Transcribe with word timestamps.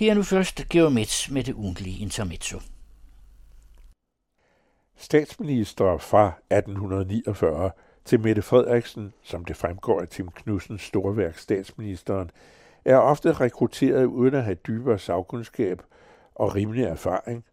Her 0.00 0.14
nu 0.14 0.22
først 0.22 0.68
Geomets 0.68 1.30
med 1.30 1.44
det 1.44 1.54
ugentlige 1.54 2.02
intermezzo. 2.02 2.58
Statsminister 4.96 5.98
fra 5.98 6.26
1849 6.50 7.70
til 8.04 8.20
Mette 8.20 8.42
Frederiksen, 8.42 9.12
som 9.22 9.44
det 9.44 9.56
fremgår 9.56 10.00
af 10.00 10.08
Tim 10.08 10.28
Knudsens 10.28 10.82
storværk 10.82 11.38
Statsministeren, 11.38 12.30
er 12.84 12.96
ofte 12.96 13.32
rekrutteret 13.32 14.04
uden 14.04 14.34
at 14.34 14.44
have 14.44 14.54
dybere 14.54 14.98
sagkundskab 14.98 15.82
og 16.34 16.54
rimelig 16.54 16.84
erfaring. 16.84 17.44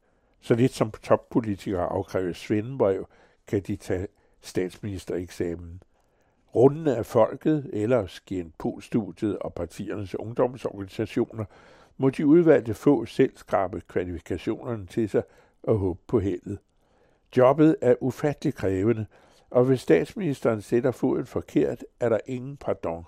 Så 0.41 0.55
lidt 0.55 0.73
som 0.73 0.91
toppolitikere 1.04 1.86
afkræver 1.86 2.34
svendebrev, 2.34 3.07
kan 3.48 3.61
de 3.61 3.75
tage 3.75 4.07
statsministereksamen. 4.41 5.82
Runden 6.55 6.88
af 6.88 7.05
folket, 7.05 7.70
eller 7.73 8.07
skien 8.07 8.54
studiet 8.79 9.39
og 9.39 9.54
partiernes 9.54 10.20
ungdomsorganisationer, 10.20 11.45
må 11.98 12.09
de 12.09 12.25
udvalgte 12.25 12.73
få 12.73 13.05
selv 13.05 13.38
skrabe 13.38 13.81
kvalifikationerne 13.88 14.85
til 14.85 15.09
sig 15.09 15.23
og 15.63 15.77
håbe 15.77 15.99
på 16.08 16.20
heldet. 16.20 16.59
Jobbet 17.38 17.76
er 17.81 17.95
ufattelig 17.99 18.53
krævende, 18.53 19.05
og 19.49 19.66
hvis 19.66 19.81
statsministeren 19.81 20.62
sætter 20.62 20.91
foden 20.91 21.25
forkert, 21.25 21.84
er 21.99 22.09
der 22.09 22.20
ingen 22.25 22.58
pardon. 22.58 23.03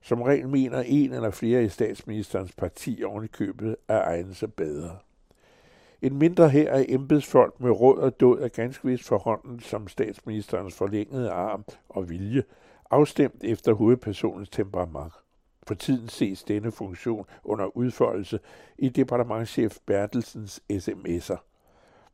Som 0.00 0.22
regel 0.22 0.48
mener 0.48 0.82
en 0.86 1.12
eller 1.12 1.30
flere 1.30 1.64
i 1.64 1.68
statsministerens 1.68 2.52
parti 2.52 3.02
købet 3.32 3.76
at 3.88 3.96
egne 3.96 4.34
sig 4.34 4.52
bedre. 4.52 4.96
En 6.02 6.18
mindre 6.18 6.48
her 6.48 6.72
af 6.72 6.86
embedsfolk 6.88 7.60
med 7.60 7.70
råd 7.70 7.98
og 7.98 8.20
død 8.20 8.40
er 8.40 8.48
ganske 8.48 8.88
vist 8.88 9.04
forhånden 9.04 9.60
som 9.60 9.88
statsministerens 9.88 10.74
forlængede 10.74 11.30
arm 11.30 11.64
og 11.88 12.10
vilje, 12.10 12.42
afstemt 12.90 13.44
efter 13.44 13.72
hovedpersonens 13.72 14.48
temperament. 14.48 15.12
For 15.66 15.74
tiden 15.74 16.08
ses 16.08 16.42
denne 16.42 16.72
funktion 16.72 17.26
under 17.44 17.76
udfoldelse 17.76 18.40
i 18.78 18.88
departementchef 18.88 19.78
Bertelsens 19.86 20.62
sms'er. 20.72 21.36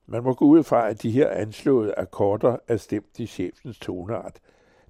Man 0.07 0.23
må 0.23 0.35
gå 0.35 0.45
ud 0.45 0.63
fra, 0.63 0.89
at 0.89 1.03
de 1.03 1.11
her 1.11 1.31
anslåede 1.31 1.95
akkorder 1.97 2.57
er 2.69 2.77
stemt 2.77 3.19
i 3.19 3.27
chefens 3.27 3.79
toneart. 3.79 4.41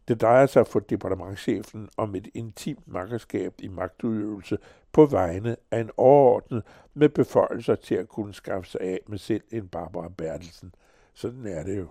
Det 0.08 0.20
drejer 0.20 0.46
sig 0.46 0.66
for 0.66 0.80
departementchefen 0.80 1.88
om 1.96 2.14
et 2.14 2.28
intimt 2.34 2.88
makkerskab 2.88 3.54
i 3.58 3.68
magtudøvelse 3.68 4.58
på 4.92 5.06
vegne 5.06 5.56
af 5.70 5.80
en 5.80 5.90
overordnet 5.96 6.62
med 6.94 7.08
beføjelser 7.08 7.74
til 7.74 7.94
at 7.94 8.08
kunne 8.08 8.34
skaffe 8.34 8.70
sig 8.70 8.80
af 8.80 9.00
med 9.06 9.18
selv 9.18 9.42
en 9.50 9.68
Barbara 9.68 10.08
Bertelsen. 10.08 10.74
Sådan 11.14 11.46
er 11.46 11.62
det 11.62 11.78
jo. 11.78 11.86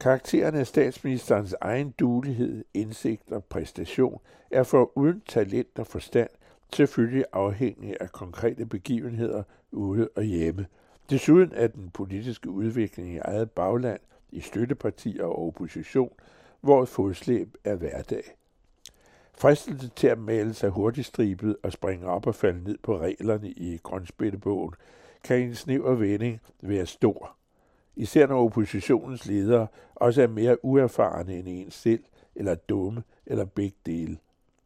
Karakteren 0.00 0.54
af 0.54 0.66
statsministerens 0.66 1.54
egen 1.60 1.90
dulighed, 1.90 2.64
indsigt 2.74 3.32
og 3.32 3.44
præstation 3.44 4.20
er 4.50 4.62
for 4.62 4.98
uden 4.98 5.22
talent 5.28 5.78
og 5.78 5.86
forstand 5.86 6.30
selvfølgelig 6.72 7.24
afhængig 7.32 7.96
af 8.00 8.12
konkrete 8.12 8.66
begivenheder 8.66 9.42
ude 9.72 10.08
og 10.16 10.22
hjemme. 10.22 10.66
Desuden 11.10 11.52
er 11.54 11.66
den 11.66 11.90
politiske 11.90 12.50
udvikling 12.50 13.14
i 13.14 13.18
eget 13.18 13.50
bagland, 13.50 14.00
i 14.30 14.40
støttepartier 14.40 15.24
og 15.24 15.46
opposition, 15.46 16.12
hvor 16.60 16.84
fodslæb 16.84 17.56
er 17.64 17.74
hverdag. 17.74 18.22
Fristelsen 19.34 19.90
til 19.96 20.06
at 20.06 20.18
male 20.18 20.54
sig 20.54 20.70
hurtigstribet 20.70 21.56
og 21.62 21.72
springe 21.72 22.06
op 22.06 22.26
og 22.26 22.34
falde 22.34 22.64
ned 22.64 22.78
på 22.82 22.98
reglerne 22.98 23.50
i 23.50 23.78
grønspættebogen 23.82 24.74
kan 25.24 25.38
i 25.38 25.42
en 25.42 25.54
snæver 25.54 25.94
vending 25.94 26.40
være 26.60 26.86
stor. 26.86 27.37
Især 27.98 28.26
når 28.26 28.44
oppositionens 28.44 29.26
ledere 29.26 29.66
også 29.94 30.22
er 30.22 30.26
mere 30.26 30.64
uerfarne 30.64 31.36
end 31.38 31.48
en 31.48 31.70
selv, 31.70 32.04
eller 32.34 32.54
dumme, 32.54 33.02
eller 33.26 33.44
begge 33.44 33.76
dele. 33.86 34.18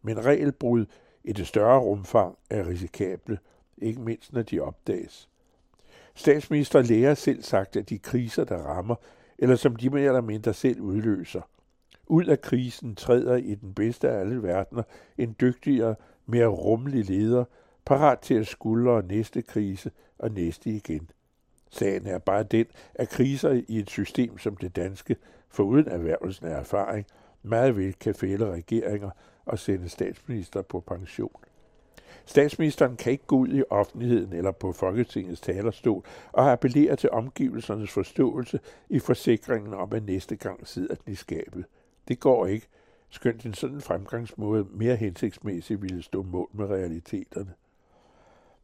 Men 0.02 0.24
regelbrud 0.24 0.86
i 1.24 1.32
det 1.32 1.46
større 1.46 1.80
rumfang 1.80 2.38
er 2.50 2.68
risikable, 2.68 3.38
ikke 3.78 4.00
mindst 4.00 4.32
når 4.32 4.42
de 4.42 4.60
opdages. 4.60 5.28
Statsminister 6.14 6.82
lærer 6.82 7.14
selv 7.14 7.42
sagt, 7.42 7.76
at 7.76 7.88
de 7.88 7.98
kriser, 7.98 8.44
der 8.44 8.56
rammer, 8.56 8.94
eller 9.38 9.56
som 9.56 9.76
de 9.76 9.90
mere 9.90 10.06
eller 10.06 10.20
mindre 10.20 10.54
selv 10.54 10.80
udløser. 10.80 11.42
Ud 12.06 12.24
af 12.24 12.40
krisen 12.40 12.94
træder 12.94 13.36
i 13.36 13.54
den 13.54 13.74
bedste 13.74 14.10
af 14.10 14.20
alle 14.20 14.42
verdener 14.42 14.82
en 15.18 15.36
dygtigere, 15.40 15.94
mere 16.26 16.46
rummelig 16.46 17.04
leder, 17.04 17.44
parat 17.84 18.18
til 18.18 18.34
at 18.34 18.46
skuldre 18.46 19.02
næste 19.02 19.42
krise 19.42 19.90
og 20.18 20.30
næste 20.30 20.70
igen. 20.70 21.10
Sagen 21.72 22.06
er 22.06 22.18
bare 22.18 22.42
den, 22.42 22.66
at 22.94 23.08
kriser 23.08 23.62
i 23.68 23.78
et 23.78 23.90
system 23.90 24.38
som 24.38 24.56
det 24.56 24.76
danske, 24.76 25.16
foruden 25.48 25.88
erhvervelsen 25.88 26.46
af 26.46 26.58
erfaring, 26.58 27.06
meget 27.42 27.76
vel 27.76 27.94
kan 27.94 28.14
fælde 28.14 28.52
regeringer 28.52 29.10
og 29.44 29.58
sende 29.58 29.88
statsminister 29.88 30.62
på 30.62 30.80
pension. 30.80 31.36
Statsministeren 32.24 32.96
kan 32.96 33.12
ikke 33.12 33.26
gå 33.26 33.36
ud 33.36 33.48
i 33.48 33.62
offentligheden 33.70 34.32
eller 34.32 34.50
på 34.50 34.72
Folketingets 34.72 35.40
talerstol 35.40 36.04
og 36.32 36.52
appellere 36.52 36.96
til 36.96 37.10
omgivelsernes 37.10 37.90
forståelse 37.90 38.60
i 38.88 38.98
forsikringen 38.98 39.74
om, 39.74 39.92
at 39.92 40.06
næste 40.06 40.36
gang 40.36 40.68
sidder 40.68 40.94
den 40.94 41.12
i 41.12 41.16
skabet. 41.16 41.64
Det 42.08 42.20
går 42.20 42.46
ikke, 42.46 42.66
skønt 43.10 43.46
en 43.46 43.54
sådan 43.54 43.80
fremgangsmåde 43.80 44.66
mere 44.70 44.96
hensigtsmæssigt 44.96 45.82
ville 45.82 46.02
stå 46.02 46.22
mål 46.22 46.48
med 46.52 46.66
realiteterne. 46.66 47.52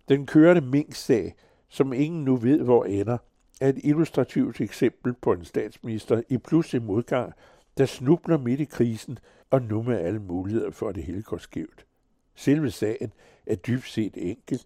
Den 0.08 0.26
kørende 0.26 0.60
Mink-sag, 0.62 1.34
som 1.68 1.92
ingen 1.92 2.24
nu 2.24 2.36
ved, 2.36 2.60
hvor 2.60 2.84
ender, 2.84 3.18
er 3.60 3.68
et 3.68 3.80
illustrativt 3.84 4.60
eksempel 4.60 5.12
på 5.12 5.32
en 5.32 5.44
statsminister 5.44 6.22
i 6.28 6.38
pludselig 6.38 6.82
modgang, 6.82 7.32
der 7.78 7.86
snubler 7.86 8.38
midt 8.38 8.60
i 8.60 8.64
krisen 8.64 9.18
og 9.50 9.62
nu 9.62 9.82
med 9.82 9.98
alle 9.98 10.18
muligheder 10.18 10.70
for, 10.70 10.88
at 10.88 10.94
det 10.94 11.04
hele 11.04 11.22
går 11.22 11.36
skævt. 11.36 11.86
Selve 12.34 12.70
sagen 12.70 13.12
er 13.46 13.54
dybt 13.54 13.88
set 13.88 14.14
enkel. 14.16 14.62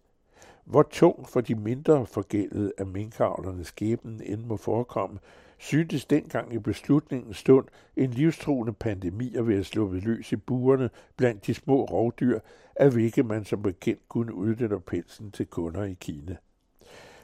Hvor 0.64 0.82
tung 0.82 1.28
for 1.28 1.40
de 1.40 1.54
mindre 1.54 2.06
forgældede 2.06 2.72
af 2.78 2.86
minkavlernes 2.86 3.66
skæbnen 3.66 4.22
end 4.24 4.44
må 4.44 4.56
forekomme, 4.56 5.18
syntes 5.58 6.04
dengang 6.04 6.54
i 6.54 6.58
beslutningens 6.58 7.36
stund 7.36 7.66
en 7.96 8.10
livstruende 8.10 8.72
pandemi 8.72 9.34
at 9.36 9.48
være 9.48 9.64
sluppet 9.64 10.04
løs 10.04 10.32
i 10.32 10.36
buerne 10.36 10.90
blandt 11.16 11.46
de 11.46 11.54
små 11.54 11.84
rovdyr, 11.84 12.38
af 12.76 12.90
hvilke 12.90 13.22
man 13.22 13.44
som 13.44 13.62
bekendt 13.62 14.08
kunne 14.08 14.34
udnytte 14.34 14.80
pelsen 14.80 15.30
til 15.30 15.46
kunder 15.46 15.84
i 15.84 15.96
Kina. 16.00 16.36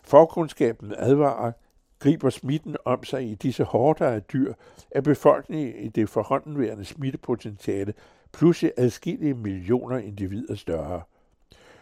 Forkundskaben 0.08 0.94
advarer, 0.96 1.52
griber 1.98 2.30
smitten 2.30 2.76
om 2.84 3.04
sig 3.04 3.30
i 3.30 3.34
disse 3.34 3.64
hårde 3.64 4.06
af 4.06 4.22
dyr, 4.22 4.52
er 4.90 5.00
befolkningen 5.00 5.84
i 5.84 5.88
det 5.88 6.08
forhåndenværende 6.08 6.84
smittepotentiale 6.84 7.94
pludselig 8.32 8.72
adskillige 8.76 9.34
millioner 9.34 9.98
individer 9.98 10.54
større. 10.54 11.02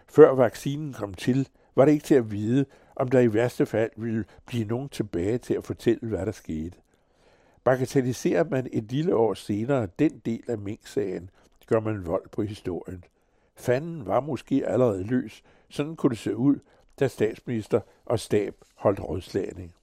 Før 0.08 0.34
vaccinen 0.34 0.92
kom 0.92 1.14
til, 1.14 1.48
var 1.76 1.84
det 1.84 1.92
ikke 1.92 2.04
til 2.04 2.14
at 2.14 2.30
vide, 2.30 2.64
om 2.96 3.08
der 3.08 3.20
i 3.20 3.34
værste 3.34 3.66
fald 3.66 3.90
ville 3.96 4.24
blive 4.46 4.64
nogen 4.64 4.88
tilbage 4.88 5.38
til 5.38 5.54
at 5.54 5.64
fortælle, 5.64 6.08
hvad 6.08 6.26
der 6.26 6.32
skete. 6.32 6.78
Bagatelliserer 7.64 8.44
man 8.44 8.68
et 8.72 8.92
lille 8.92 9.16
år 9.16 9.34
senere 9.34 9.88
den 9.98 10.22
del 10.24 10.42
af 10.48 10.58
Mink-sagen, 10.58 11.30
gør 11.66 11.80
man 11.80 12.06
vold 12.06 12.28
på 12.32 12.42
historien. 12.42 13.04
Fanden 13.56 14.06
var 14.06 14.20
måske 14.20 14.66
allerede 14.66 15.04
løs, 15.04 15.42
sådan 15.68 15.96
kunne 15.96 16.10
det 16.10 16.18
se 16.18 16.36
ud, 16.36 16.56
da 17.00 17.08
statsminister 17.08 17.80
og 18.04 18.20
stab 18.20 18.54
holdt 18.74 19.00
rådslagning. 19.00 19.74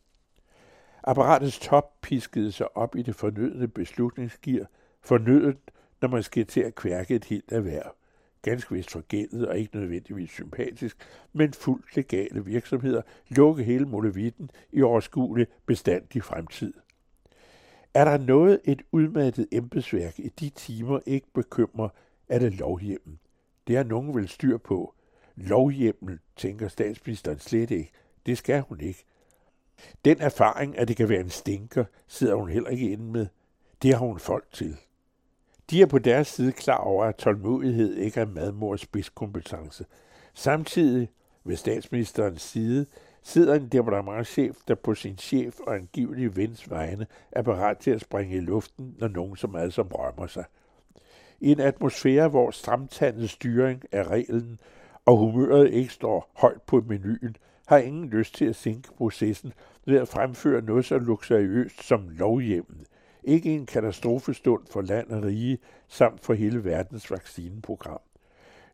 Apparatets 1.04 1.60
top 1.60 2.02
piskede 2.02 2.52
sig 2.52 2.78
op 2.78 2.96
i 2.96 3.02
det 3.02 3.16
fornødende 3.16 3.68
beslutningsgear, 3.68 4.66
fornødet, 5.02 5.58
når 6.02 6.08
man 6.08 6.24
skal 6.24 6.46
til 6.46 6.62
at 6.62 6.76
kværke 6.76 7.16
et 7.16 7.26
helt 7.26 7.52
erhverv 7.52 7.96
ganske 8.44 8.76
vist 8.76 8.92
forgældet 8.92 9.48
og 9.48 9.58
ikke 9.58 9.78
nødvendigvis 9.78 10.30
sympatisk, 10.30 10.98
men 11.34 11.54
fuldt 11.54 11.96
legale 11.96 12.46
virksomheder 12.46 13.02
lukke 13.30 13.64
hele 13.64 13.86
molevitten 13.86 14.50
i 14.72 14.82
overskuelig 14.82 15.48
bestandig 15.66 16.24
fremtid. 16.24 16.74
Er 17.94 18.06
der 18.06 18.18
noget 18.18 18.60
et 18.64 18.82
udmattet 18.92 19.48
embedsværk 19.52 20.20
i 20.20 20.30
de 20.30 20.50
timer 20.50 21.00
ikke 21.06 21.28
bekymrer, 21.34 21.90
er 22.30 22.40
det 22.40 22.54
lovhjemmen. 22.54 23.20
Det 23.68 23.78
har 23.78 23.84
nogen 23.84 24.16
vel 24.16 24.28
styr 24.28 24.58
på. 24.58 24.94
Lovhjemmel, 25.36 26.20
tænker 26.36 26.68
statsministeren 26.68 27.40
slet 27.40 27.72
ikke. 27.72 27.92
Det 28.26 28.38
skal 28.38 28.62
hun 28.62 28.80
ikke. 28.80 29.06
Den 30.06 30.22
erfaring, 30.22 30.78
at 30.78 30.88
det 30.88 30.98
kan 30.98 31.10
være 31.10 31.22
en 31.22 31.30
stinker, 31.30 31.86
sidder 32.08 32.36
hun 32.36 32.50
heller 32.50 32.70
ikke 32.70 32.92
inde 32.92 33.12
med. 33.12 33.28
Det 33.82 33.94
har 33.94 34.06
hun 34.06 34.20
folk 34.20 34.46
til. 34.52 34.78
De 35.70 35.82
er 35.82 35.86
på 35.86 36.00
deres 36.00 36.28
side 36.28 36.52
klar 36.52 36.78
over, 36.78 37.06
at 37.06 37.16
tålmodighed 37.16 37.96
ikke 37.96 38.20
er 38.20 38.26
madmors 38.26 38.82
spidskompetence. 38.82 39.86
Samtidig 40.34 41.10
ved 41.44 41.56
statsministerens 41.56 42.42
side 42.42 42.86
sidder 43.24 43.56
en 43.56 43.68
departementchef, 43.68 44.58
der 44.68 44.76
på 44.76 44.96
sin 44.96 45.18
chef 45.18 45.60
og 45.60 45.76
angivelig 45.76 46.36
vens 46.36 46.70
vegne 46.70 47.08
er 47.32 47.42
parat 47.42 47.78
til 47.78 47.92
at 47.92 48.02
springe 48.02 48.36
i 48.36 48.40
luften, 48.40 48.96
når 49.00 49.08
nogen 49.08 49.36
så 49.36 49.48
meget 49.48 49.74
som 49.74 49.88
rømmer 49.88 50.28
sig. 50.28 50.46
I 51.40 51.52
en 51.52 51.60
atmosfære, 51.60 52.28
hvor 52.28 52.52
stramtandet 52.52 53.30
styring 53.30 53.84
er 53.92 54.12
reglen, 54.12 54.60
og 55.06 55.18
humøret 55.18 55.72
ikke 55.72 55.94
står 55.94 56.32
højt 56.36 56.62
på 56.62 56.84
menuen, 56.88 57.36
har 57.68 57.78
ingen 57.78 58.10
lyst 58.10 58.36
til 58.36 58.46
at 58.46 58.56
sænke 58.56 58.94
processen 58.98 59.54
ved 59.86 59.98
at 60.00 60.08
fremføre 60.08 60.62
noget 60.62 60.86
så 60.86 60.98
luksuriøst 60.98 61.84
som 61.84 62.10
lovhjemmet, 62.10 62.88
ikke 63.24 63.56
en 63.56 63.66
katastrofestund 63.66 64.64
for 64.72 64.82
land 64.82 65.12
og 65.12 65.24
rige, 65.24 65.58
samt 65.88 66.20
for 66.20 66.34
hele 66.34 66.64
verdens 66.64 67.12
vaccineprogram. 67.12 68.02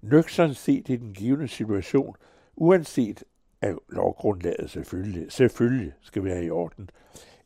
Nøgtern 0.02 0.54
set 0.54 0.90
i 0.90 0.96
den 0.96 1.14
givende 1.14 1.48
situation, 1.48 2.16
Uanset 2.62 3.24
at 3.62 3.76
lovgrundlaget 3.90 4.70
selvfølgelig, 4.70 5.32
selvfølgelig 5.32 5.94
skal 6.02 6.24
være 6.24 6.44
i 6.44 6.50
orden, 6.50 6.90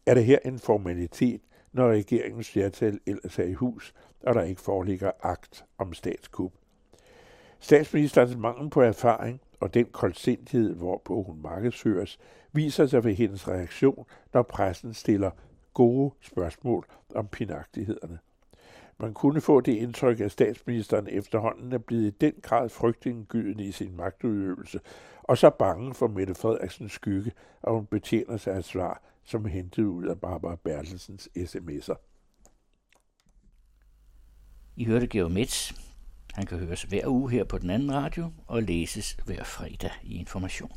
er 0.06 0.14
det 0.14 0.26
her 0.26 0.40
en 0.46 0.60
formalitet, 0.60 1.42
når 1.72 1.92
regeringens 1.92 2.50
flertal 2.52 3.00
ellers 3.06 3.40
er 3.40 3.44
i 3.44 3.54
hus, 3.54 3.94
og 4.24 4.36
der 4.36 4.42
ikke 4.42 4.62
foreligger 4.62 5.12
akt 5.22 5.66
om 5.78 5.94
statskup. 5.94 6.52
Statsministerens 7.64 8.38
mangel 8.38 8.70
på 8.70 8.82
erfaring 8.82 9.42
og 9.60 9.74
den 9.74 9.86
koldsindighed, 9.86 10.76
hvorpå 10.76 11.24
hun 11.24 11.42
markedsføres, 11.42 12.20
viser 12.52 12.86
sig 12.86 13.04
ved 13.04 13.14
hendes 13.14 13.48
reaktion, 13.48 14.06
når 14.34 14.42
pressen 14.42 14.94
stiller 14.94 15.32
gode 15.74 16.14
spørgsmål 16.22 16.86
om 17.16 17.28
pinagtighederne. 17.28 18.20
Man 18.98 19.14
kunne 19.14 19.42
få 19.42 19.62
det 19.62 19.72
indtryk, 19.72 20.20
at 20.20 20.32
statsministeren 20.32 21.08
efterhånden 21.08 21.74
er 21.74 21.78
blevet 21.78 22.04
i 22.04 22.10
den 22.10 22.34
grad 22.42 22.70
frygtindgydende 22.70 23.64
i 23.64 23.72
sin 23.72 23.96
magtudøvelse, 23.98 24.80
og 25.24 25.38
så 25.38 25.50
bange 25.50 25.94
for 25.94 26.08
Mette 26.08 26.36
Frederiksens 26.36 26.92
skygge, 26.92 27.32
at 27.64 27.74
hun 27.74 27.86
betjener 27.86 28.38
sig 28.38 28.54
af 28.54 28.64
svar, 28.64 29.02
som 29.24 29.46
hentet 29.46 29.84
ud 29.84 30.06
af 30.06 30.20
Barbara 30.20 30.56
Bertelsens 30.56 31.30
sms'er. 31.38 31.96
I 34.76 34.86
hørte 34.86 35.08
Georg 35.08 35.32
Metz. 35.32 35.74
Han 36.34 36.46
kan 36.46 36.58
høres 36.58 36.84
hver 36.84 37.08
uge 37.08 37.32
her 37.32 37.44
på 37.44 37.58
den 37.58 37.70
anden 37.70 37.94
radio 37.94 38.32
og 38.48 38.64
læses 38.64 39.18
hver 39.26 39.44
fredag 39.44 39.92
i 40.04 40.16
Information. 40.16 40.72